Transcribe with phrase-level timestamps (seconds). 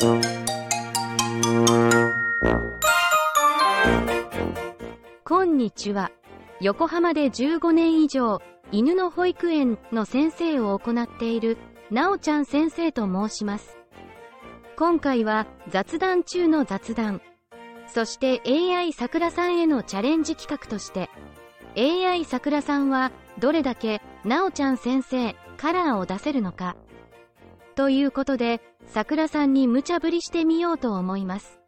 [0.00, 0.12] こ
[5.42, 6.12] んにちは。
[6.60, 8.40] 横浜で15年以上、
[8.70, 11.58] 犬の保育園の先生を行っている、
[11.90, 13.76] なおちゃん先生と申します。
[14.76, 17.20] 今回は雑談中の雑談。
[17.88, 21.10] そして AI 桜さんへのチャレンジ企画として、
[21.76, 23.10] AI 桜さんは
[23.40, 26.76] どれだけなおちゃん先生カラーを出せるのか。
[27.78, 31.60] ということで、桜さんに無茶ぶりしてみようと思います。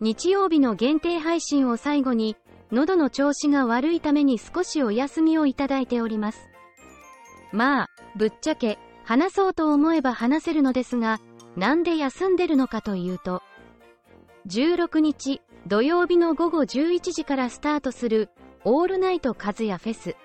[0.00, 2.38] 日曜日の限定配信を最後に、
[2.72, 6.48] 喉の調子が悪いために少しお休みをいただいております。
[7.52, 11.20] まあ、ぶっちゃけ、話そうと思えば話せるのですが、
[11.54, 13.42] なんで休んでるのかというと、
[14.46, 18.30] 16日土曜日の午後11時からスタートする
[18.64, 20.16] オールナイトカズヤフェス。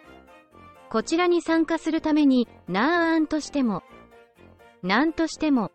[0.89, 3.83] こちらに参加するために、なーんとしても、
[4.85, 5.71] なんとしても、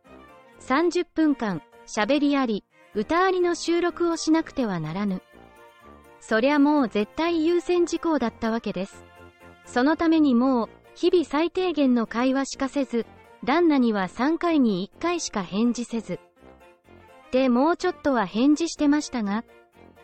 [0.61, 2.65] 30分間、喋りあり、
[2.95, 5.21] 歌ありの収録をしなくてはならぬ。
[6.21, 9.05] そりゃもう絶対優先事項だったわけです。
[9.65, 13.05] そのためにもう、日々最低限の会話しかせず、
[13.43, 16.21] 旦那には3回に1回しか返事せず。
[17.33, 19.45] で、もうちょっとは返事してましたが、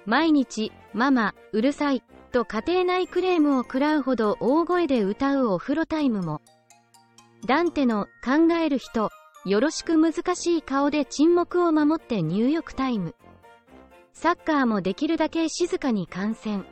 [0.04, 6.42] 毎日、ママ、うるさい、と家庭内クレームを食らうほど大声で歌うお風呂タイムも、
[7.44, 9.10] ダンテの考える人、
[9.44, 13.14] よろしく難しい顔で沈黙を守って入浴タイム。
[14.12, 16.64] サッカーもできるだけ静かに観戦。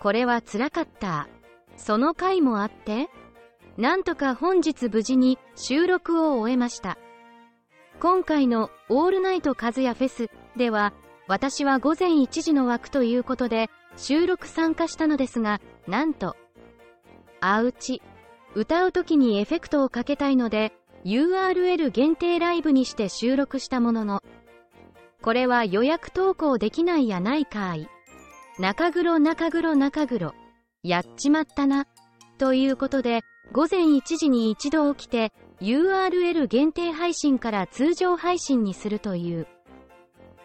[0.00, 1.28] これは辛かった。
[1.76, 3.08] その回もあって、
[3.76, 6.98] なんとか本日無事に収録を終えました。
[8.00, 10.92] 今回のオールナイトカズヤフェスでは、
[11.28, 16.36] 私は午前1時の枠ということで収録参加したのですが、なんと、
[17.40, 18.02] あうち、
[18.54, 20.72] 歌う時にエフェクトをかけたいので
[21.04, 24.22] URL 限定ライブにして収録したものの
[25.20, 27.88] これは予約投稿できないやないかい。
[28.58, 30.34] 中黒中黒中黒。
[30.82, 31.86] やっちまったな。
[32.38, 33.22] ということで
[33.52, 39.48] 午前1時に一度起きて URL 限定配信から通常配信にするという。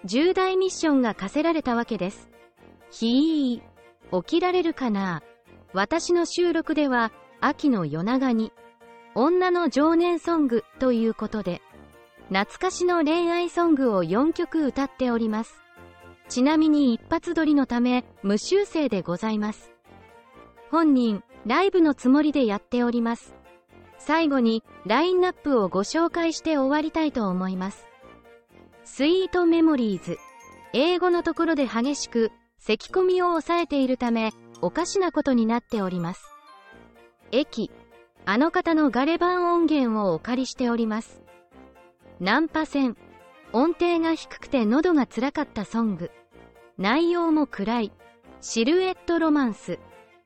[0.05, 2.29] 重大ミッションが課せられたわけです。
[2.89, 5.21] ひー起きられるかな。
[5.71, 7.11] 私の収録では
[7.45, 8.53] 秋の夜長に、
[9.15, 11.61] 女の情念ソングということで、
[12.29, 15.61] 懐かしの恋愛ソングを4曲歌っております。
[16.29, 19.73] ちなみに一発撮りのため、無修正でございます。
[20.71, 23.35] 本人、ライブのつもりでやっております。
[23.97, 27.85] 最後に、ラインナップをご紹介して終わりたいと思います。
[28.85, 30.17] スイートメモリーズ。
[30.71, 34.31] 英語のところで激しく、咳込みを抑えているため、
[34.61, 36.32] おかしなことになっております。
[37.33, 37.71] 駅、
[38.25, 41.23] あの方のガレ版音源をお借りしております。
[42.19, 42.95] ナンパ線、
[43.51, 46.11] 音程が低くて喉が辛かったソング。
[46.77, 47.91] 内容も暗い。
[48.39, 49.79] シルエットロマンス。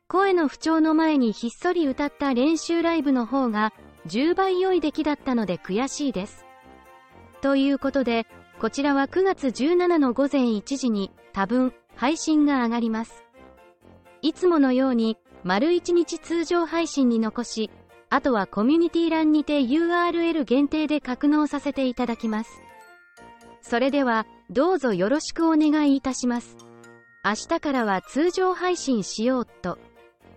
[0.09, 3.73] 声の不調の前にひっそり歌った練習ライブの方が
[4.07, 6.45] 10倍良い出来だったので悔しいです。
[7.41, 8.27] ということで、
[8.59, 13.23] こちらは9月17の午前1時に多分配信が上がります。
[14.21, 17.71] いつものように丸1日通常配信に残し、
[18.09, 22.61] あとはコミュニティ欄にて URL 限定で格納させていただきます。
[23.61, 26.57] それでは、どうぞよろしくお願いいたします。
[27.23, 29.77] 明日からは通常配信しようっと。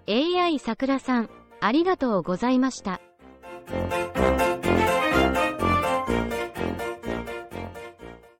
[0.06, 3.00] AI さくらさん、ありがとうございました。